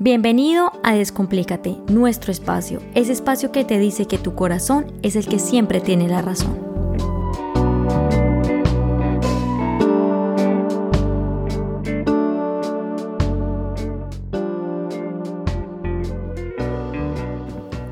Bienvenido 0.00 0.70
a 0.84 0.94
Descomplícate, 0.94 1.76
nuestro 1.88 2.30
espacio, 2.30 2.80
ese 2.94 3.10
espacio 3.10 3.50
que 3.50 3.64
te 3.64 3.80
dice 3.80 4.06
que 4.06 4.16
tu 4.16 4.36
corazón 4.36 4.92
es 5.02 5.16
el 5.16 5.26
que 5.26 5.40
siempre 5.40 5.80
tiene 5.80 6.06
la 6.06 6.22
razón. 6.22 6.56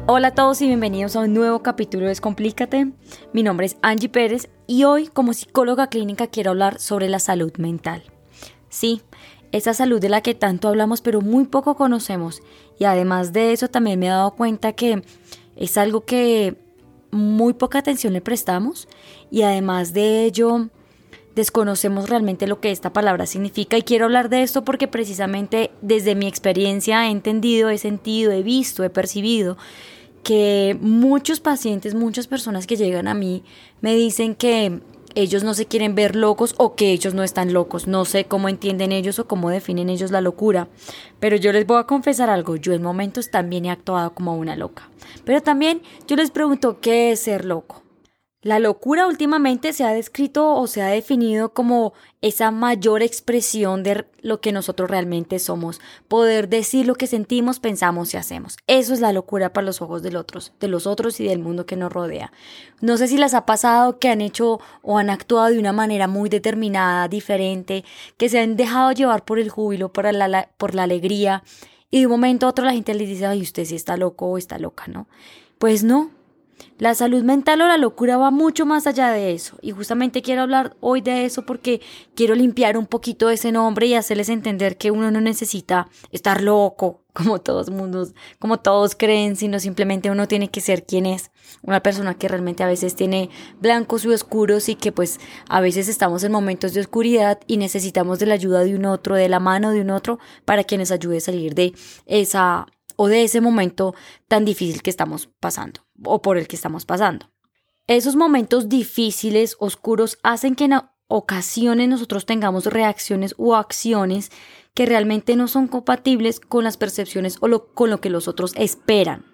Hola 0.06 0.28
a 0.28 0.34
todos 0.34 0.62
y 0.62 0.68
bienvenidos 0.68 1.16
a 1.16 1.22
un 1.22 1.34
nuevo 1.34 1.64
capítulo 1.64 2.04
de 2.04 2.10
Descomplícate. 2.10 2.92
Mi 3.32 3.42
nombre 3.42 3.66
es 3.66 3.78
Angie 3.82 4.08
Pérez 4.08 4.48
y 4.68 4.84
hoy 4.84 5.08
como 5.08 5.32
psicóloga 5.32 5.88
clínica 5.88 6.28
quiero 6.28 6.52
hablar 6.52 6.78
sobre 6.78 7.08
la 7.08 7.18
salud 7.18 7.52
mental. 7.56 8.04
Sí, 8.68 9.02
esa 9.52 9.74
salud 9.74 10.00
de 10.00 10.08
la 10.08 10.20
que 10.20 10.34
tanto 10.34 10.68
hablamos 10.68 11.00
pero 11.00 11.20
muy 11.20 11.44
poco 11.44 11.76
conocemos. 11.76 12.42
Y 12.78 12.84
además 12.84 13.32
de 13.32 13.52
eso 13.52 13.68
también 13.68 13.98
me 13.98 14.06
he 14.06 14.10
dado 14.10 14.32
cuenta 14.32 14.72
que 14.72 15.02
es 15.56 15.78
algo 15.78 16.04
que 16.04 16.56
muy 17.10 17.54
poca 17.54 17.78
atención 17.78 18.12
le 18.12 18.20
prestamos 18.20 18.88
y 19.30 19.42
además 19.42 19.92
de 19.92 20.24
ello 20.24 20.68
desconocemos 21.34 22.08
realmente 22.08 22.46
lo 22.46 22.60
que 22.60 22.70
esta 22.70 22.92
palabra 22.92 23.26
significa 23.26 23.76
y 23.76 23.82
quiero 23.82 24.06
hablar 24.06 24.28
de 24.28 24.42
esto 24.42 24.64
porque 24.64 24.88
precisamente 24.88 25.70
desde 25.82 26.14
mi 26.14 26.26
experiencia 26.26 27.06
he 27.06 27.10
entendido, 27.10 27.68
he 27.68 27.78
sentido, 27.78 28.32
he 28.32 28.42
visto, 28.42 28.84
he 28.84 28.90
percibido 28.90 29.56
que 30.22 30.76
muchos 30.80 31.40
pacientes, 31.40 31.94
muchas 31.94 32.26
personas 32.26 32.66
que 32.66 32.76
llegan 32.76 33.06
a 33.06 33.14
mí 33.14 33.44
me 33.80 33.94
dicen 33.94 34.34
que 34.34 34.80
ellos 35.16 35.42
no 35.42 35.54
se 35.54 35.66
quieren 35.66 35.94
ver 35.94 36.14
locos 36.14 36.54
o 36.58 36.76
que 36.76 36.92
ellos 36.92 37.14
no 37.14 37.24
están 37.24 37.52
locos. 37.52 37.88
No 37.88 38.04
sé 38.04 38.26
cómo 38.26 38.48
entienden 38.48 38.92
ellos 38.92 39.18
o 39.18 39.26
cómo 39.26 39.50
definen 39.50 39.88
ellos 39.88 40.10
la 40.10 40.20
locura. 40.20 40.68
Pero 41.18 41.36
yo 41.36 41.52
les 41.52 41.66
voy 41.66 41.78
a 41.78 41.84
confesar 41.84 42.30
algo. 42.30 42.56
Yo 42.56 42.74
en 42.74 42.82
momentos 42.82 43.30
también 43.30 43.64
he 43.64 43.70
actuado 43.70 44.14
como 44.14 44.36
una 44.36 44.54
loca. 44.54 44.88
Pero 45.24 45.42
también 45.42 45.82
yo 46.06 46.16
les 46.16 46.30
pregunto, 46.30 46.80
¿qué 46.80 47.12
es 47.12 47.20
ser 47.20 47.44
loco? 47.44 47.85
La 48.42 48.60
locura 48.60 49.06
últimamente 49.06 49.72
se 49.72 49.82
ha 49.82 49.90
descrito 49.90 50.54
o 50.54 50.66
se 50.66 50.82
ha 50.82 50.88
definido 50.88 51.52
como 51.52 51.94
esa 52.20 52.50
mayor 52.50 53.02
expresión 53.02 53.82
de 53.82 54.06
lo 54.20 54.40
que 54.40 54.52
nosotros 54.52 54.90
realmente 54.90 55.38
somos, 55.38 55.80
poder 56.06 56.48
decir 56.48 56.86
lo 56.86 56.94
que 56.94 57.06
sentimos, 57.06 57.60
pensamos 57.60 58.12
y 58.12 58.18
hacemos. 58.18 58.56
Eso 58.66 58.92
es 58.92 59.00
la 59.00 59.12
locura 59.12 59.52
para 59.52 59.64
los 59.64 59.82
ojos 59.82 60.02
de 60.02 60.16
otros, 60.16 60.52
de 60.60 60.68
los 60.68 60.86
otros 60.86 61.18
y 61.18 61.24
del 61.24 61.38
mundo 61.38 61.66
que 61.66 61.76
nos 61.76 61.92
rodea. 61.92 62.30
No 62.80 62.98
sé 62.98 63.08
si 63.08 63.18
les 63.18 63.34
ha 63.34 63.46
pasado 63.46 63.98
que 63.98 64.10
han 64.10 64.20
hecho 64.20 64.60
o 64.82 64.98
han 64.98 65.10
actuado 65.10 65.48
de 65.48 65.58
una 65.58 65.72
manera 65.72 66.06
muy 66.06 66.28
determinada, 66.28 67.08
diferente, 67.08 67.84
que 68.16 68.28
se 68.28 68.38
han 68.38 68.56
dejado 68.56 68.92
llevar 68.92 69.24
por 69.24 69.38
el 69.38 69.50
júbilo, 69.50 69.92
por 69.92 70.12
la, 70.12 70.50
por 70.56 70.74
la 70.74 70.84
alegría, 70.84 71.42
y 71.90 72.00
de 72.00 72.06
un 72.06 72.12
momento 72.12 72.46
a 72.46 72.50
otro 72.50 72.64
la 72.64 72.72
gente 72.72 72.94
les 72.94 73.08
dice, 73.08 73.26
ay, 73.26 73.42
usted 73.42 73.64
sí 73.64 73.74
está 73.74 73.96
loco 73.96 74.26
o 74.26 74.38
está 74.38 74.58
loca, 74.58 74.84
¿no? 74.88 75.08
Pues 75.58 75.84
no, 75.84 76.10
la 76.78 76.94
salud 76.94 77.22
mental 77.22 77.62
o 77.62 77.66
la 77.66 77.78
locura 77.78 78.18
va 78.18 78.30
mucho 78.30 78.66
más 78.66 78.86
allá 78.86 79.10
de 79.10 79.32
eso. 79.32 79.56
Y 79.62 79.70
justamente 79.70 80.20
quiero 80.20 80.42
hablar 80.42 80.76
hoy 80.80 81.00
de 81.00 81.24
eso 81.24 81.46
porque 81.46 81.80
quiero 82.14 82.34
limpiar 82.34 82.76
un 82.76 82.86
poquito 82.86 83.30
ese 83.30 83.50
nombre 83.50 83.86
y 83.86 83.94
hacerles 83.94 84.28
entender 84.28 84.76
que 84.76 84.90
uno 84.90 85.10
no 85.10 85.20
necesita 85.20 85.88
estar 86.12 86.42
loco 86.42 87.02
como 87.14 87.40
todos 87.40 87.70
mundos, 87.70 88.14
como 88.38 88.58
todos 88.58 88.94
creen, 88.94 89.36
sino 89.36 89.58
simplemente 89.58 90.10
uno 90.10 90.28
tiene 90.28 90.50
que 90.50 90.60
ser 90.60 90.84
quien 90.84 91.06
es, 91.06 91.30
una 91.62 91.82
persona 91.82 92.14
que 92.14 92.28
realmente 92.28 92.62
a 92.62 92.66
veces 92.66 92.94
tiene 92.94 93.30
blancos 93.58 94.04
y 94.04 94.08
oscuros 94.08 94.68
y 94.68 94.74
que 94.74 94.92
pues 94.92 95.18
a 95.48 95.62
veces 95.62 95.88
estamos 95.88 96.24
en 96.24 96.32
momentos 96.32 96.74
de 96.74 96.80
oscuridad 96.80 97.40
y 97.46 97.56
necesitamos 97.56 98.18
de 98.18 98.26
la 98.26 98.34
ayuda 98.34 98.64
de 98.64 98.74
un 98.74 98.84
otro, 98.84 99.14
de 99.14 99.30
la 99.30 99.40
mano 99.40 99.70
de 99.70 99.80
un 99.80 99.90
otro 99.90 100.18
para 100.44 100.64
que 100.64 100.76
nos 100.76 100.90
ayude 100.90 101.16
a 101.16 101.20
salir 101.20 101.54
de 101.54 101.72
esa 102.04 102.66
o 102.96 103.08
de 103.08 103.24
ese 103.24 103.40
momento 103.40 103.94
tan 104.28 104.44
difícil 104.44 104.82
que 104.82 104.90
estamos 104.90 105.30
pasando 105.40 105.85
o 106.04 106.22
por 106.22 106.38
el 106.38 106.48
que 106.48 106.56
estamos 106.56 106.84
pasando. 106.84 107.30
Esos 107.86 108.16
momentos 108.16 108.68
difíciles, 108.68 109.56
oscuros, 109.60 110.18
hacen 110.22 110.54
que 110.56 110.64
en 110.64 110.80
ocasiones 111.08 111.88
nosotros 111.88 112.26
tengamos 112.26 112.66
reacciones 112.66 113.34
o 113.38 113.54
acciones 113.54 114.32
que 114.74 114.86
realmente 114.86 115.36
no 115.36 115.48
son 115.48 115.68
compatibles 115.68 116.40
con 116.40 116.64
las 116.64 116.76
percepciones 116.76 117.38
o 117.40 117.66
con 117.74 117.90
lo 117.90 118.00
que 118.00 118.10
los 118.10 118.28
otros 118.28 118.52
esperan, 118.56 119.24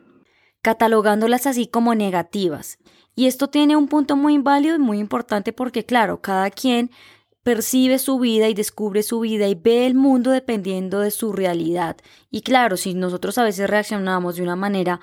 catalogándolas 0.60 1.46
así 1.46 1.66
como 1.66 1.94
negativas. 1.94 2.78
Y 3.14 3.26
esto 3.26 3.48
tiene 3.48 3.76
un 3.76 3.88
punto 3.88 4.16
muy 4.16 4.38
válido 4.38 4.76
y 4.76 4.78
muy 4.78 4.98
importante 4.98 5.52
porque, 5.52 5.84
claro, 5.84 6.20
cada 6.20 6.50
quien 6.50 6.90
percibe 7.42 7.98
su 7.98 8.18
vida 8.18 8.48
y 8.48 8.54
descubre 8.54 9.02
su 9.02 9.20
vida 9.20 9.48
y 9.48 9.54
ve 9.54 9.86
el 9.86 9.94
mundo 9.94 10.30
dependiendo 10.30 11.00
de 11.00 11.10
su 11.10 11.32
realidad. 11.32 11.96
Y 12.30 12.42
claro, 12.42 12.76
si 12.76 12.94
nosotros 12.94 13.36
a 13.38 13.44
veces 13.44 13.68
reaccionamos 13.68 14.36
de 14.36 14.42
una 14.42 14.56
manera 14.56 15.00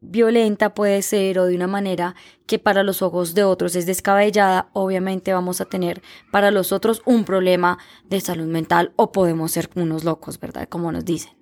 violenta 0.00 0.74
puede 0.74 1.02
ser 1.02 1.38
o 1.38 1.46
de 1.46 1.54
una 1.54 1.66
manera 1.66 2.14
que 2.46 2.58
para 2.58 2.82
los 2.82 3.02
ojos 3.02 3.34
de 3.34 3.44
otros 3.44 3.76
es 3.76 3.86
descabellada, 3.86 4.70
obviamente 4.72 5.32
vamos 5.32 5.60
a 5.60 5.66
tener 5.66 6.02
para 6.30 6.50
los 6.50 6.72
otros 6.72 7.02
un 7.04 7.24
problema 7.24 7.78
de 8.04 8.20
salud 8.20 8.46
mental 8.46 8.92
o 8.96 9.12
podemos 9.12 9.52
ser 9.52 9.70
unos 9.74 10.04
locos, 10.04 10.40
¿verdad? 10.40 10.68
Como 10.68 10.92
nos 10.92 11.04
dicen. 11.04 11.41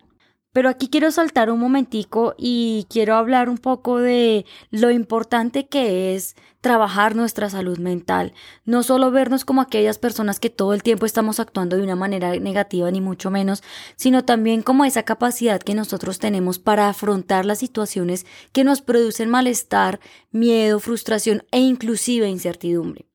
Pero 0.52 0.68
aquí 0.68 0.88
quiero 0.88 1.12
saltar 1.12 1.50
un 1.50 1.60
momentico 1.60 2.34
y 2.36 2.86
quiero 2.90 3.14
hablar 3.14 3.48
un 3.48 3.58
poco 3.58 3.98
de 3.98 4.44
lo 4.70 4.90
importante 4.90 5.68
que 5.68 6.16
es 6.16 6.34
trabajar 6.60 7.14
nuestra 7.14 7.48
salud 7.48 7.78
mental. 7.78 8.32
No 8.64 8.82
solo 8.82 9.12
vernos 9.12 9.44
como 9.44 9.60
aquellas 9.60 9.98
personas 9.98 10.40
que 10.40 10.50
todo 10.50 10.74
el 10.74 10.82
tiempo 10.82 11.06
estamos 11.06 11.38
actuando 11.38 11.76
de 11.76 11.84
una 11.84 11.94
manera 11.94 12.34
negativa, 12.36 12.90
ni 12.90 13.00
mucho 13.00 13.30
menos, 13.30 13.62
sino 13.94 14.24
también 14.24 14.62
como 14.62 14.84
esa 14.84 15.04
capacidad 15.04 15.60
que 15.60 15.74
nosotros 15.74 16.18
tenemos 16.18 16.58
para 16.58 16.88
afrontar 16.88 17.46
las 17.46 17.58
situaciones 17.60 18.26
que 18.52 18.64
nos 18.64 18.82
producen 18.82 19.30
malestar, 19.30 20.00
miedo, 20.32 20.80
frustración 20.80 21.44
e 21.52 21.60
inclusive 21.60 22.28
incertidumbre. 22.28 23.06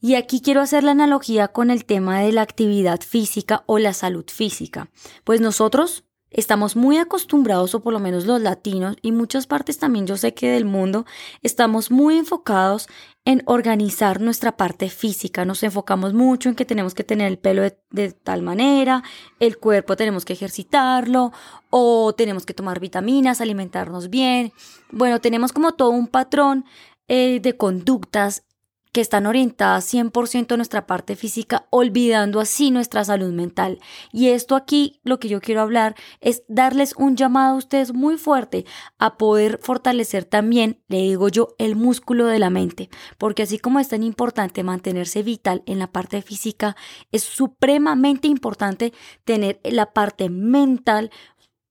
Y 0.00 0.16
aquí 0.16 0.40
quiero 0.40 0.60
hacer 0.60 0.82
la 0.82 0.90
analogía 0.90 1.46
con 1.46 1.70
el 1.70 1.84
tema 1.84 2.18
de 2.18 2.32
la 2.32 2.42
actividad 2.42 3.00
física 3.02 3.62
o 3.66 3.78
la 3.78 3.92
salud 3.92 4.24
física. 4.26 4.90
Pues 5.22 5.40
nosotros 5.40 6.02
Estamos 6.32 6.76
muy 6.76 6.96
acostumbrados, 6.96 7.74
o 7.74 7.80
por 7.80 7.92
lo 7.92 8.00
menos 8.00 8.26
los 8.26 8.40
latinos, 8.40 8.96
y 9.02 9.12
muchas 9.12 9.46
partes 9.46 9.78
también 9.78 10.06
yo 10.06 10.16
sé 10.16 10.34
que 10.34 10.50
del 10.50 10.64
mundo, 10.64 11.04
estamos 11.42 11.90
muy 11.90 12.16
enfocados 12.16 12.88
en 13.24 13.42
organizar 13.46 14.20
nuestra 14.20 14.56
parte 14.56 14.88
física. 14.88 15.44
Nos 15.44 15.62
enfocamos 15.62 16.14
mucho 16.14 16.48
en 16.48 16.54
que 16.54 16.64
tenemos 16.64 16.94
que 16.94 17.04
tener 17.04 17.28
el 17.28 17.38
pelo 17.38 17.62
de, 17.90 18.12
tal 18.12 18.42
manera, 18.42 19.02
el 19.40 19.58
cuerpo 19.58 19.94
tenemos 19.96 20.24
que 20.24 20.32
ejercitarlo, 20.32 21.32
o 21.70 22.14
tenemos 22.14 22.46
que 22.46 22.54
tomar 22.54 22.80
vitaminas, 22.80 23.40
alimentarnos 23.40 24.10
bien. 24.10 24.52
Bueno, 24.90 25.20
tenemos 25.20 25.52
como 25.52 25.72
todo 25.72 25.90
un 25.90 26.08
patrón 26.08 26.64
eh, 27.08 27.40
de 27.40 27.56
conductas 27.56 28.44
que 28.92 29.00
están 29.00 29.26
orientadas 29.26 29.92
100% 29.92 30.52
a 30.52 30.56
nuestra 30.56 30.86
parte 30.86 31.16
física, 31.16 31.66
olvidando 31.70 32.40
así 32.40 32.70
nuestra 32.70 33.04
salud 33.04 33.32
mental. 33.32 33.80
Y 34.12 34.28
esto 34.28 34.54
aquí, 34.54 35.00
lo 35.02 35.18
que 35.18 35.28
yo 35.28 35.40
quiero 35.40 35.62
hablar 35.62 35.94
es 36.20 36.42
darles 36.46 36.94
un 36.96 37.16
llamado 37.16 37.54
a 37.54 37.58
ustedes 37.58 37.94
muy 37.94 38.18
fuerte 38.18 38.66
a 38.98 39.16
poder 39.16 39.58
fortalecer 39.62 40.24
también, 40.24 40.82
le 40.88 40.98
digo 40.98 41.28
yo, 41.28 41.54
el 41.58 41.74
músculo 41.74 42.26
de 42.26 42.38
la 42.38 42.50
mente, 42.50 42.90
porque 43.16 43.42
así 43.44 43.58
como 43.58 43.80
es 43.80 43.88
tan 43.88 44.02
importante 44.02 44.62
mantenerse 44.62 45.22
vital 45.22 45.62
en 45.66 45.78
la 45.78 45.90
parte 45.90 46.20
física, 46.20 46.76
es 47.10 47.22
supremamente 47.22 48.28
importante 48.28 48.92
tener 49.24 49.58
la 49.64 49.92
parte 49.92 50.28
mental 50.28 51.10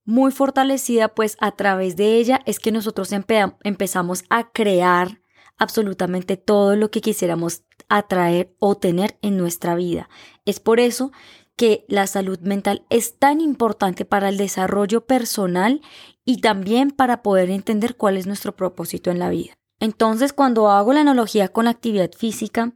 muy 0.04 0.32
fortalecida, 0.32 1.14
pues 1.14 1.36
a 1.40 1.52
través 1.52 1.94
de 1.94 2.16
ella 2.16 2.42
es 2.44 2.58
que 2.58 2.72
nosotros 2.72 3.10
empezamos 3.12 4.24
a 4.28 4.50
crear 4.50 5.21
absolutamente 5.62 6.36
todo 6.36 6.74
lo 6.74 6.90
que 6.90 7.00
quisiéramos 7.00 7.62
atraer 7.88 8.52
o 8.58 8.76
tener 8.76 9.16
en 9.22 9.36
nuestra 9.36 9.76
vida. 9.76 10.08
Es 10.44 10.58
por 10.58 10.80
eso 10.80 11.12
que 11.54 11.84
la 11.88 12.08
salud 12.08 12.40
mental 12.40 12.84
es 12.90 13.18
tan 13.18 13.40
importante 13.40 14.04
para 14.04 14.28
el 14.28 14.38
desarrollo 14.38 15.06
personal 15.06 15.80
y 16.24 16.40
también 16.40 16.90
para 16.90 17.22
poder 17.22 17.48
entender 17.50 17.96
cuál 17.96 18.16
es 18.16 18.26
nuestro 18.26 18.56
propósito 18.56 19.12
en 19.12 19.20
la 19.20 19.30
vida. 19.30 19.54
Entonces, 19.78 20.32
cuando 20.32 20.68
hago 20.68 20.92
la 20.92 21.02
analogía 21.02 21.48
con 21.48 21.66
la 21.66 21.70
actividad 21.70 22.10
física, 22.10 22.72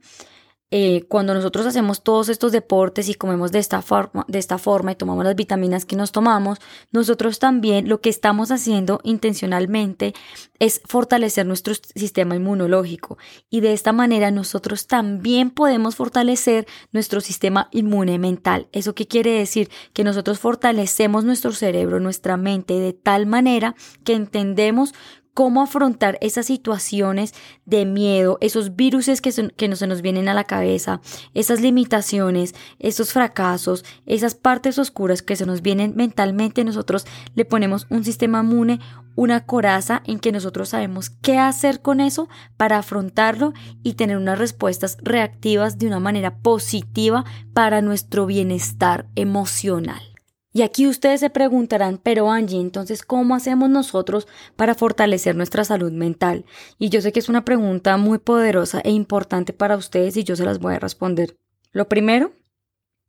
eh, 0.72 1.04
cuando 1.08 1.32
nosotros 1.32 1.64
hacemos 1.64 2.02
todos 2.02 2.28
estos 2.28 2.50
deportes 2.50 3.08
y 3.08 3.14
comemos 3.14 3.52
de 3.52 3.60
esta, 3.60 3.82
forma, 3.82 4.24
de 4.26 4.40
esta 4.40 4.58
forma 4.58 4.90
y 4.90 4.96
tomamos 4.96 5.24
las 5.24 5.36
vitaminas 5.36 5.84
que 5.84 5.94
nos 5.94 6.10
tomamos, 6.10 6.58
nosotros 6.90 7.38
también 7.38 7.88
lo 7.88 8.00
que 8.00 8.10
estamos 8.10 8.50
haciendo 8.50 9.00
intencionalmente 9.04 10.12
es 10.58 10.80
fortalecer 10.84 11.46
nuestro 11.46 11.74
sistema 11.94 12.34
inmunológico 12.34 13.16
y 13.48 13.60
de 13.60 13.74
esta 13.74 13.92
manera 13.92 14.32
nosotros 14.32 14.88
también 14.88 15.50
podemos 15.50 15.94
fortalecer 15.94 16.66
nuestro 16.90 17.20
sistema 17.20 17.68
inmune 17.70 18.18
mental. 18.18 18.66
¿Eso 18.72 18.94
qué 18.94 19.06
quiere 19.06 19.30
decir? 19.30 19.70
Que 19.92 20.02
nosotros 20.02 20.40
fortalecemos 20.40 21.24
nuestro 21.24 21.52
cerebro, 21.52 22.00
nuestra 22.00 22.36
mente 22.36 22.74
de 22.74 22.92
tal 22.92 23.26
manera 23.26 23.76
que 24.02 24.14
entendemos 24.14 24.94
cómo 25.36 25.60
afrontar 25.60 26.16
esas 26.22 26.46
situaciones 26.46 27.34
de 27.66 27.84
miedo, 27.84 28.38
esos 28.40 28.74
virus 28.74 29.20
que, 29.20 29.50
que 29.54 29.68
no 29.68 29.76
se 29.76 29.86
nos 29.86 30.00
vienen 30.00 30.30
a 30.30 30.34
la 30.34 30.44
cabeza, 30.44 31.02
esas 31.34 31.60
limitaciones, 31.60 32.54
esos 32.78 33.12
fracasos, 33.12 33.84
esas 34.06 34.34
partes 34.34 34.78
oscuras 34.78 35.20
que 35.20 35.36
se 35.36 35.44
nos 35.44 35.60
vienen 35.60 35.92
mentalmente, 35.94 36.64
nosotros 36.64 37.04
le 37.34 37.44
ponemos 37.44 37.86
un 37.90 38.02
sistema 38.02 38.40
inmune, 38.40 38.80
una 39.14 39.44
coraza 39.44 40.00
en 40.06 40.20
que 40.20 40.32
nosotros 40.32 40.70
sabemos 40.70 41.10
qué 41.10 41.36
hacer 41.36 41.82
con 41.82 42.00
eso 42.00 42.30
para 42.56 42.78
afrontarlo 42.78 43.52
y 43.82 43.92
tener 43.92 44.16
unas 44.16 44.38
respuestas 44.38 44.96
reactivas 45.02 45.76
de 45.76 45.86
una 45.86 46.00
manera 46.00 46.38
positiva 46.38 47.26
para 47.52 47.82
nuestro 47.82 48.24
bienestar 48.24 49.06
emocional. 49.16 50.15
Y 50.56 50.62
aquí 50.62 50.86
ustedes 50.86 51.20
se 51.20 51.28
preguntarán, 51.28 52.00
pero 52.02 52.30
Angie, 52.30 52.62
entonces, 52.62 53.02
¿cómo 53.02 53.34
hacemos 53.34 53.68
nosotros 53.68 54.26
para 54.56 54.74
fortalecer 54.74 55.36
nuestra 55.36 55.64
salud 55.64 55.92
mental? 55.92 56.46
Y 56.78 56.88
yo 56.88 57.02
sé 57.02 57.12
que 57.12 57.18
es 57.18 57.28
una 57.28 57.44
pregunta 57.44 57.98
muy 57.98 58.16
poderosa 58.16 58.80
e 58.80 58.90
importante 58.90 59.52
para 59.52 59.76
ustedes 59.76 60.16
y 60.16 60.24
yo 60.24 60.34
se 60.34 60.46
las 60.46 60.58
voy 60.58 60.72
a 60.72 60.78
responder. 60.78 61.36
Lo 61.72 61.90
primero 61.90 62.32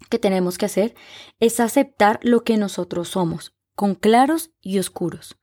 que 0.09 0.19
tenemos 0.19 0.57
que 0.57 0.65
hacer 0.65 0.93
es 1.39 1.61
aceptar 1.61 2.19
lo 2.21 2.43
que 2.43 2.57
nosotros 2.57 3.07
somos, 3.07 3.55
con 3.75 3.95
claros 3.95 4.51
y 4.59 4.79
oscuros 4.79 5.37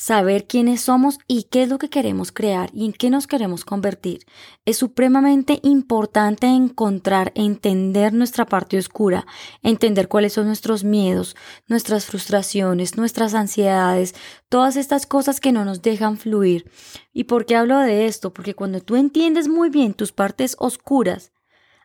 saber 0.00 0.46
quiénes 0.46 0.80
somos 0.80 1.18
y 1.26 1.42
qué 1.42 1.64
es 1.64 1.68
lo 1.68 1.76
que 1.76 1.90
queremos 1.90 2.32
crear 2.32 2.70
y 2.72 2.86
en 2.86 2.94
qué 2.94 3.10
nos 3.10 3.26
queremos 3.26 3.66
convertir. 3.66 4.24
Es 4.64 4.78
supremamente 4.78 5.60
importante 5.62 6.46
encontrar, 6.46 7.32
entender 7.34 8.14
nuestra 8.14 8.46
parte 8.46 8.78
oscura, 8.78 9.26
entender 9.62 10.08
cuáles 10.08 10.32
son 10.32 10.46
nuestros 10.46 10.84
miedos, 10.84 11.36
nuestras 11.68 12.06
frustraciones, 12.06 12.96
nuestras 12.96 13.34
ansiedades, 13.34 14.14
todas 14.48 14.76
estas 14.76 15.04
cosas 15.04 15.38
que 15.38 15.52
no 15.52 15.66
nos 15.66 15.82
dejan 15.82 16.16
fluir. 16.16 16.70
¿Y 17.12 17.24
por 17.24 17.44
qué 17.44 17.56
hablo 17.56 17.78
de 17.78 18.06
esto? 18.06 18.32
Porque 18.32 18.54
cuando 18.54 18.80
tú 18.80 18.96
entiendes 18.96 19.48
muy 19.48 19.68
bien 19.68 19.92
tus 19.92 20.12
partes 20.12 20.56
oscuras, 20.58 21.30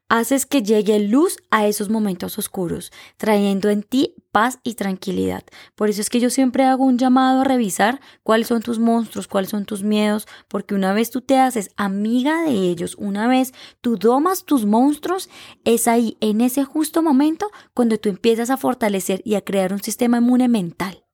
haces 0.10 0.46
que 0.46 0.63
llegue 0.63 1.00
luz 1.00 1.38
a 1.52 1.68
esos 1.68 1.90
momentos 1.90 2.38
oscuros, 2.38 2.92
trayendo 3.18 3.69
en 3.69 3.84
ti 3.84 4.13
paz 4.31 4.60
y 4.63 4.75
tranquilidad. 4.75 5.44
Por 5.75 5.90
eso 5.90 6.02
es 6.02 6.10
que 6.10 6.19
yo 6.19 6.30
siempre 6.30 6.66
hago 6.66 6.84
un 6.84 6.98
llamado 6.98 7.42
a 7.42 7.44
revisar 7.46 8.02
cuáles 8.24 8.48
son 8.48 8.62
tus 8.62 8.80
monstruos, 8.80 9.28
cuáles 9.28 9.50
son 9.50 9.66
tus 9.66 9.84
miedos, 9.84 10.28
porque 10.48 10.75
una 10.75 10.94
vez 10.94 11.10
tú 11.10 11.22
te 11.22 11.40
haces 11.40 11.72
amiga 11.78 12.42
de 12.44 12.52
ellos, 12.52 12.96
una 13.00 13.28
vez 13.28 13.54
tú 13.81 13.98
domas 13.98 14.44
tus 14.44 14.66
monstruos, 14.66 15.30
es 15.63 15.88
ahí, 15.88 16.18
en 16.19 16.42
ese 16.42 16.66
justo 16.66 17.01
momento, 17.01 17.50
cuando 17.74 17.98
tú 17.98 18.10
empiezas 18.10 18.50
a 18.50 18.58
fortalecer 18.58 19.22
y 19.24 19.36
a 19.36 19.42
crear 19.42 19.74
un 19.74 19.81
sistema 19.81 20.18
inmune 20.18 20.48
mental. 20.50 21.05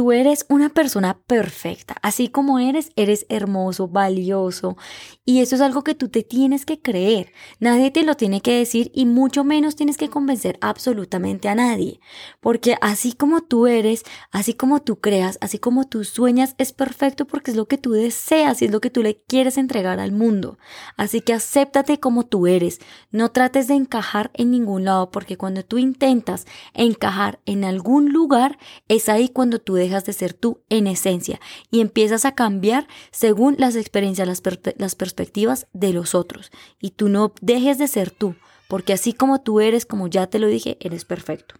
Tú 0.00 0.12
eres 0.12 0.46
una 0.48 0.70
persona 0.70 1.18
perfecta, 1.26 1.94
así 2.00 2.30
como 2.30 2.58
eres, 2.58 2.90
eres 2.96 3.26
hermoso, 3.28 3.86
valioso 3.86 4.78
y 5.26 5.42
eso 5.42 5.56
es 5.56 5.60
algo 5.60 5.84
que 5.84 5.94
tú 5.94 6.08
te 6.08 6.22
tienes 6.22 6.64
que 6.64 6.80
creer. 6.80 7.34
Nadie 7.58 7.90
te 7.90 8.02
lo 8.02 8.16
tiene 8.16 8.40
que 8.40 8.56
decir 8.56 8.90
y 8.94 9.04
mucho 9.04 9.44
menos 9.44 9.76
tienes 9.76 9.98
que 9.98 10.08
convencer 10.08 10.58
absolutamente 10.62 11.48
a 11.50 11.54
nadie, 11.54 12.00
porque 12.40 12.76
así 12.80 13.12
como 13.12 13.42
tú 13.42 13.66
eres, 13.66 14.04
así 14.32 14.54
como 14.54 14.80
tú 14.80 15.00
creas, 15.00 15.36
así 15.42 15.58
como 15.58 15.86
tú 15.86 16.02
sueñas, 16.04 16.54
es 16.56 16.72
perfecto 16.72 17.26
porque 17.26 17.50
es 17.50 17.56
lo 17.58 17.68
que 17.68 17.76
tú 17.76 17.92
deseas 17.92 18.62
y 18.62 18.64
es 18.64 18.70
lo 18.70 18.80
que 18.80 18.88
tú 18.88 19.02
le 19.02 19.22
quieres 19.28 19.58
entregar 19.58 20.00
al 20.00 20.12
mundo. 20.12 20.58
Así 20.96 21.20
que 21.20 21.34
acéptate 21.34 22.00
como 22.00 22.24
tú 22.24 22.46
eres, 22.46 22.80
no 23.10 23.32
trates 23.32 23.68
de 23.68 23.74
encajar 23.74 24.30
en 24.32 24.50
ningún 24.50 24.86
lado 24.86 25.10
porque 25.10 25.36
cuando 25.36 25.62
tú 25.62 25.76
intentas 25.76 26.46
encajar 26.72 27.38
en 27.44 27.64
algún 27.64 28.14
lugar, 28.14 28.58
es 28.88 29.10
ahí 29.10 29.28
cuando 29.28 29.58
tú 29.58 29.74
dejas 29.74 29.89
de 29.90 30.12
ser 30.12 30.32
tú 30.32 30.62
en 30.68 30.86
esencia 30.86 31.40
y 31.70 31.80
empiezas 31.80 32.24
a 32.24 32.34
cambiar 32.34 32.88
según 33.10 33.56
las 33.58 33.76
experiencias, 33.76 34.26
las, 34.26 34.42
las 34.76 34.94
perspectivas 34.94 35.66
de 35.72 35.92
los 35.92 36.14
otros. 36.14 36.50
Y 36.80 36.90
tú 36.90 37.08
no 37.08 37.32
dejes 37.40 37.78
de 37.78 37.88
ser 37.88 38.10
tú, 38.10 38.34
porque 38.68 38.92
así 38.92 39.12
como 39.12 39.40
tú 39.40 39.60
eres, 39.60 39.86
como 39.86 40.08
ya 40.08 40.26
te 40.28 40.38
lo 40.38 40.46
dije, 40.46 40.76
eres 40.80 41.04
perfecto. 41.04 41.56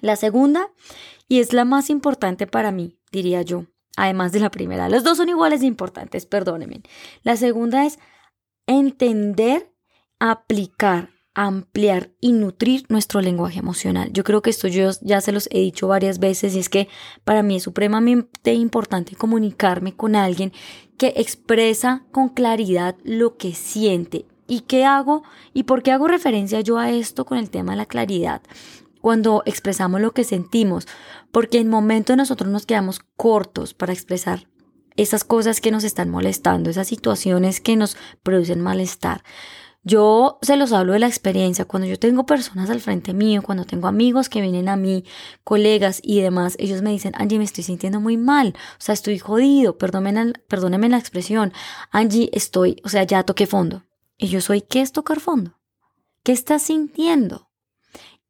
La 0.00 0.16
segunda, 0.16 0.70
y 1.28 1.40
es 1.40 1.52
la 1.52 1.64
más 1.64 1.90
importante 1.90 2.46
para 2.46 2.70
mí, 2.70 2.98
diría 3.10 3.42
yo, 3.42 3.64
además 3.96 4.32
de 4.32 4.40
la 4.40 4.50
primera, 4.50 4.88
los 4.88 5.02
dos 5.02 5.16
son 5.16 5.28
iguales 5.28 5.60
de 5.60 5.66
importantes, 5.66 6.26
perdónenme. 6.26 6.82
La 7.22 7.36
segunda 7.36 7.84
es 7.84 7.98
entender, 8.66 9.72
aplicar 10.20 11.10
ampliar 11.46 12.10
y 12.20 12.32
nutrir 12.32 12.84
nuestro 12.88 13.20
lenguaje 13.20 13.60
emocional. 13.60 14.12
Yo 14.12 14.24
creo 14.24 14.42
que 14.42 14.50
esto 14.50 14.66
yo 14.66 14.90
ya 15.02 15.20
se 15.20 15.30
los 15.30 15.48
he 15.52 15.60
dicho 15.60 15.86
varias 15.86 16.18
veces 16.18 16.56
y 16.56 16.58
es 16.58 16.68
que 16.68 16.88
para 17.22 17.44
mí 17.44 17.56
es 17.56 17.62
supremamente 17.62 18.54
importante 18.54 19.14
comunicarme 19.14 19.94
con 19.94 20.16
alguien 20.16 20.52
que 20.96 21.14
expresa 21.16 22.02
con 22.10 22.28
claridad 22.28 22.96
lo 23.04 23.36
que 23.36 23.54
siente. 23.54 24.26
¿Y 24.48 24.62
qué 24.62 24.84
hago? 24.84 25.22
¿Y 25.54 25.62
por 25.62 25.84
qué 25.84 25.92
hago 25.92 26.08
referencia 26.08 26.60
yo 26.60 26.76
a 26.76 26.90
esto 26.90 27.24
con 27.24 27.38
el 27.38 27.50
tema 27.50 27.72
de 27.72 27.78
la 27.78 27.86
claridad? 27.86 28.42
Cuando 29.00 29.44
expresamos 29.46 30.00
lo 30.00 30.10
que 30.10 30.24
sentimos, 30.24 30.88
porque 31.30 31.60
en 31.60 31.68
momentos 31.68 32.16
nosotros 32.16 32.50
nos 32.50 32.66
quedamos 32.66 32.98
cortos 33.16 33.74
para 33.74 33.92
expresar 33.92 34.48
esas 34.96 35.22
cosas 35.22 35.60
que 35.60 35.70
nos 35.70 35.84
están 35.84 36.10
molestando, 36.10 36.68
esas 36.68 36.88
situaciones 36.88 37.60
que 37.60 37.76
nos 37.76 37.96
producen 38.24 38.60
malestar. 38.60 39.22
Yo 39.88 40.38
se 40.42 40.58
los 40.58 40.72
hablo 40.72 40.92
de 40.92 40.98
la 40.98 41.06
experiencia. 41.06 41.64
Cuando 41.64 41.88
yo 41.88 41.98
tengo 41.98 42.26
personas 42.26 42.68
al 42.68 42.80
frente 42.82 43.14
mío, 43.14 43.40
cuando 43.42 43.64
tengo 43.64 43.88
amigos 43.88 44.28
que 44.28 44.42
vienen 44.42 44.68
a 44.68 44.76
mí, 44.76 45.04
colegas 45.44 46.00
y 46.02 46.20
demás, 46.20 46.56
ellos 46.58 46.82
me 46.82 46.90
dicen, 46.90 47.14
Angie, 47.16 47.38
me 47.38 47.44
estoy 47.44 47.64
sintiendo 47.64 47.98
muy 47.98 48.18
mal, 48.18 48.54
o 48.54 48.80
sea, 48.82 48.92
estoy 48.92 49.18
jodido, 49.18 49.78
perdónenme, 49.78 50.34
perdónenme 50.46 50.90
la 50.90 50.98
expresión. 50.98 51.54
Angie, 51.90 52.28
estoy, 52.34 52.76
o 52.84 52.90
sea, 52.90 53.04
ya 53.04 53.22
toqué 53.22 53.46
fondo. 53.46 53.82
Y 54.18 54.28
yo 54.28 54.42
soy, 54.42 54.60
¿qué 54.60 54.82
es 54.82 54.92
tocar 54.92 55.20
fondo? 55.20 55.58
¿Qué 56.22 56.32
estás 56.32 56.64
sintiendo? 56.64 57.48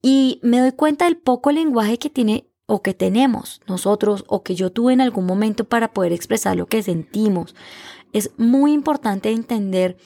Y 0.00 0.38
me 0.44 0.60
doy 0.60 0.70
cuenta 0.70 1.06
del 1.06 1.16
poco 1.16 1.50
lenguaje 1.50 1.98
que 1.98 2.08
tiene 2.08 2.52
o 2.66 2.82
que 2.82 2.94
tenemos 2.94 3.62
nosotros 3.66 4.24
o 4.28 4.44
que 4.44 4.54
yo 4.54 4.70
tuve 4.70 4.92
en 4.92 5.00
algún 5.00 5.26
momento 5.26 5.64
para 5.64 5.92
poder 5.92 6.12
expresar 6.12 6.56
lo 6.56 6.66
que 6.66 6.84
sentimos. 6.84 7.56
Es 8.12 8.30
muy 8.36 8.72
importante 8.72 9.32
entender 9.32 9.96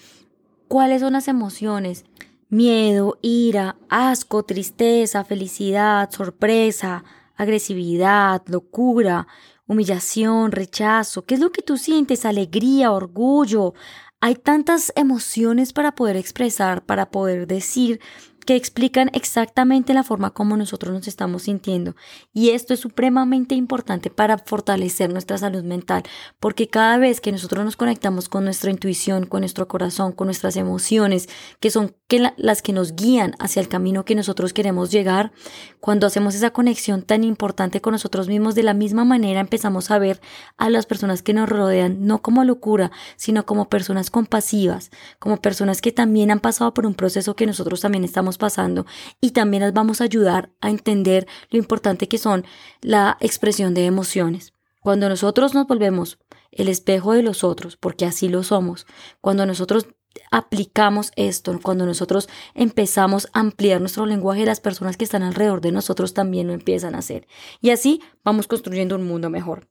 cuáles 0.73 1.03
son 1.03 1.13
las 1.13 1.29
emociones. 1.29 2.07
Miedo, 2.49 3.19
ira, 3.21 3.77
asco, 3.91 4.43
tristeza, 4.43 5.23
felicidad, 5.23 6.11
sorpresa, 6.11 7.05
agresividad, 7.37 8.41
locura, 8.47 9.27
humillación, 9.67 10.51
rechazo. 10.51 11.27
¿Qué 11.27 11.35
es 11.35 11.41
lo 11.41 11.53
que 11.53 11.61
tú 11.61 11.77
sientes? 11.77 12.25
Alegría, 12.25 12.91
orgullo. 12.91 13.75
Hay 14.23 14.35
tantas 14.35 14.95
emociones 14.97 15.75
para 15.75 15.95
poder 15.95 16.17
expresar, 16.17 16.87
para 16.87 17.11
poder 17.11 17.47
decir 17.47 18.01
que 18.45 18.57
explican 18.57 19.11
exactamente 19.13 19.95
la 19.95 20.03
forma 20.03 20.31
como 20.31 20.57
nosotros 20.57 20.93
nos 20.93 21.09
estamos 21.09 21.43
sintiendo. 21.43 21.95
Y 22.33 22.51
esto 22.51 22.75
es 22.75 22.81
supremamente 22.81 23.55
importante 23.55 24.11
para 24.11 24.39
fortalecer 24.39 25.13
nuestra 25.13 25.39
salud 25.39 25.63
mental, 25.63 26.03
porque 26.41 26.69
cada 26.69 26.99
vez 26.99 27.21
que 27.21 27.33
nosotros 27.33 27.65
nos 27.65 27.77
conectamos 27.77 28.29
con 28.29 28.45
nuestra 28.45 28.71
intuición, 28.71 29.27
con 29.27 29.41
nuestro 29.41 29.69
corazón, 29.69 30.13
con 30.13 30.27
nuestras 30.27 30.57
emociones, 30.57 31.29
que 31.61 31.71
son 31.71 31.95
las 32.37 32.61
que 32.61 32.75
nos 32.75 32.95
guían 32.95 33.35
hacia 33.39 33.61
el 33.61 33.69
camino 33.69 34.05
que 34.05 34.15
nosotros 34.15 34.53
queremos 34.53 34.91
llegar, 34.91 35.33
cuando 35.81 36.07
hacemos 36.07 36.35
esa 36.35 36.51
conexión 36.51 37.03
tan 37.03 37.25
importante 37.25 37.81
con 37.81 37.93
nosotros 37.93 38.29
mismos, 38.29 38.55
de 38.55 38.63
la 38.63 38.75
misma 38.75 39.05
manera 39.05 39.41
empezamos 39.41 39.91
a 39.91 39.99
ver 39.99 40.21
a 40.59 40.69
las 40.69 40.87
personas 40.87 41.23
que 41.23 41.33
nos 41.33 41.49
rodean 41.49 42.07
no 42.07 42.21
como 42.21 42.45
locura, 42.45 42.93
sino 43.17 43.47
como 43.47 43.69
personas 43.69 44.11
compasivas, 44.11 44.91
como 45.19 45.39
personas 45.39 45.81
que 45.81 45.93
también 45.93 46.31
han 46.31 46.41
pasado 46.41 46.75
por 46.75 46.87
un 46.87 46.95
proceso 46.95 47.35
que 47.35 47.47
nosotros 47.47 47.81
también 47.81 48.05
estamos 48.05 48.32
pasando 48.39 48.87
y 49.21 49.31
también 49.31 49.63
las 49.63 49.73
vamos 49.73 50.01
a 50.01 50.05
ayudar 50.05 50.51
a 50.61 50.71
entender 50.71 51.27
lo 51.51 51.59
importante 51.59 52.09
que 52.09 52.19
son 52.19 52.45
la 52.81 53.17
expresión 53.21 53.75
de 53.75 53.87
emociones. 53.87 54.53
Cuando 54.81 55.09
nosotros 55.09 55.55
nos 55.55 55.67
volvemos 55.67 56.19
el 56.51 56.69
espejo 56.69 57.13
de 57.13 57.23
los 57.23 57.45
otros, 57.45 57.77
porque 57.77 58.05
así 58.05 58.29
lo 58.29 58.43
somos, 58.43 58.87
cuando 59.21 59.47
nosotros 59.47 59.87
aplicamos 60.31 61.13
esto, 61.17 61.59
cuando 61.63 61.87
nosotros 61.87 62.29
empezamos 62.55 63.29
a 63.33 63.41
ampliar 63.41 63.81
nuestro 63.81 64.07
lenguaje, 64.07 64.45
las 64.45 64.61
personas 64.61 64.97
que 64.97 65.05
están 65.05 65.23
alrededor 65.23 65.61
de 65.61 65.73
nosotros 65.73 66.15
también 66.15 66.49
lo 66.49 66.53
empiezan 66.53 66.95
a 66.95 66.99
hacer. 66.99 67.27
Y 67.61 67.71
así 67.71 68.03
vamos 68.25 68.49
construyendo 68.49 68.97
un 68.97 69.07
mundo 69.07 69.31
mejor. 69.31 69.69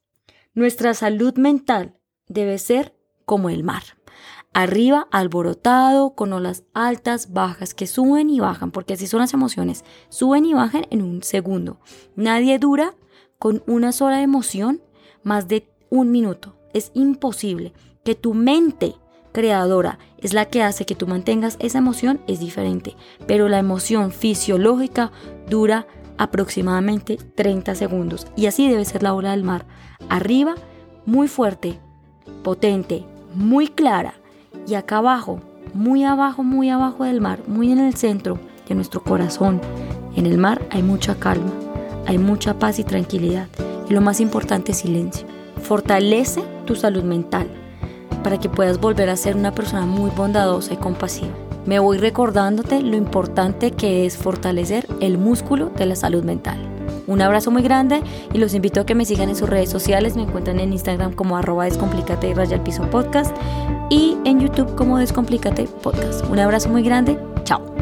Nuestra 0.53 0.93
salud 0.93 1.35
mental 1.35 1.97
debe 2.27 2.57
ser 2.57 2.95
como 3.25 3.49
el 3.49 3.63
mar 3.63 3.83
arriba 4.53 5.07
alborotado, 5.11 6.13
con 6.15 6.33
olas 6.33 6.63
altas, 6.73 7.31
bajas, 7.31 7.73
que 7.73 7.87
suben 7.87 8.29
y 8.29 8.39
bajan, 8.39 8.71
porque 8.71 8.93
así 8.93 9.07
son 9.07 9.21
las 9.21 9.33
emociones, 9.33 9.85
suben 10.09 10.45
y 10.45 10.53
bajan 10.53 10.85
en 10.89 11.01
un 11.01 11.23
segundo. 11.23 11.79
Nadie 12.15 12.59
dura 12.59 12.95
con 13.39 13.63
una 13.65 13.91
sola 13.91 14.21
emoción 14.21 14.81
más 15.23 15.47
de 15.47 15.69
un 15.89 16.11
minuto. 16.11 16.55
Es 16.73 16.91
imposible 16.93 17.73
que 18.03 18.15
tu 18.15 18.33
mente 18.33 18.95
creadora 19.31 19.99
es 20.17 20.33
la 20.33 20.45
que 20.45 20.61
hace 20.61 20.85
que 20.85 20.95
tú 20.95 21.07
mantengas 21.07 21.57
esa 21.59 21.77
emoción, 21.77 22.21
es 22.27 22.39
diferente, 22.39 22.95
pero 23.27 23.49
la 23.49 23.59
emoción 23.59 24.11
fisiológica 24.11 25.11
dura 25.49 25.87
aproximadamente 26.17 27.17
30 27.35 27.73
segundos 27.75 28.27
y 28.35 28.45
así 28.45 28.69
debe 28.69 28.85
ser 28.85 29.03
la 29.03 29.13
ola 29.13 29.31
del 29.31 29.43
mar. 29.43 29.65
Arriba, 30.09 30.55
muy 31.05 31.27
fuerte, 31.27 31.79
potente, 32.43 33.05
muy 33.33 33.67
clara. 33.67 34.20
Y 34.67 34.75
acá 34.75 34.97
abajo, 34.97 35.39
muy 35.73 36.03
abajo, 36.03 36.43
muy 36.43 36.69
abajo 36.69 37.03
del 37.03 37.21
mar, 37.21 37.39
muy 37.47 37.71
en 37.71 37.79
el 37.79 37.95
centro 37.95 38.39
de 38.67 38.75
nuestro 38.75 39.03
corazón, 39.03 39.59
en 40.15 40.25
el 40.25 40.37
mar 40.37 40.61
hay 40.69 40.83
mucha 40.83 41.15
calma, 41.15 41.51
hay 42.05 42.17
mucha 42.17 42.59
paz 42.59 42.79
y 42.79 42.83
tranquilidad. 42.83 43.47
Y 43.89 43.93
lo 43.93 44.01
más 44.01 44.19
importante, 44.19 44.73
silencio. 44.73 45.27
Fortalece 45.61 46.43
tu 46.65 46.75
salud 46.75 47.03
mental 47.03 47.47
para 48.23 48.39
que 48.39 48.49
puedas 48.49 48.79
volver 48.79 49.09
a 49.09 49.15
ser 49.15 49.35
una 49.35 49.53
persona 49.53 49.85
muy 49.85 50.11
bondadosa 50.11 50.73
y 50.73 50.77
compasiva. 50.77 51.33
Me 51.65 51.79
voy 51.79 51.97
recordándote 51.97 52.81
lo 52.81 52.95
importante 52.95 53.71
que 53.71 54.05
es 54.05 54.17
fortalecer 54.17 54.87
el 54.99 55.17
músculo 55.17 55.69
de 55.69 55.85
la 55.85 55.95
salud 55.95 56.23
mental. 56.23 56.59
Un 57.07 57.21
abrazo 57.21 57.51
muy 57.51 57.61
grande 57.61 58.01
y 58.33 58.37
los 58.37 58.53
invito 58.53 58.81
a 58.81 58.85
que 58.85 58.95
me 58.95 59.05
sigan 59.05 59.29
en 59.29 59.35
sus 59.35 59.49
redes 59.49 59.69
sociales. 59.69 60.15
Me 60.15 60.23
encuentran 60.23 60.59
en 60.59 60.71
Instagram 60.71 61.13
como 61.13 61.37
arroba 61.37 61.65
descomplicate 61.65 62.29
y 62.29 62.33
raya 62.33 62.63
piso 62.63 62.89
podcast 62.89 63.35
y 63.91 64.17
en 64.23 64.39
YouTube 64.39 64.73
como 64.75 64.97
descomplicate 64.97 65.65
podcast. 65.83 66.25
Un 66.29 66.39
abrazo 66.39 66.69
muy 66.69 66.81
grande. 66.81 67.19
Chao. 67.43 67.80